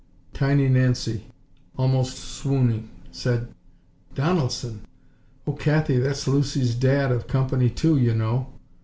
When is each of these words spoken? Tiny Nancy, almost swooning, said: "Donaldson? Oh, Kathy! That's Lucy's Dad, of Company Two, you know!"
Tiny 0.33 0.67
Nancy, 0.67 1.27
almost 1.77 2.17
swooning, 2.17 2.89
said: 3.11 3.49
"Donaldson? 4.15 4.81
Oh, 5.45 5.53
Kathy! 5.53 5.99
That's 5.99 6.27
Lucy's 6.27 6.73
Dad, 6.73 7.11
of 7.11 7.27
Company 7.27 7.69
Two, 7.69 7.97
you 7.99 8.15
know!" 8.15 8.47